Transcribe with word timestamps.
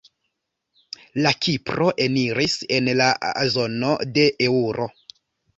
La 1.25 1.33
Kipro 1.47 1.91
eniris 2.07 2.57
en 2.79 2.89
la 3.03 3.11
zono 3.59 3.93
de 4.17 4.29
eŭro. 4.51 4.91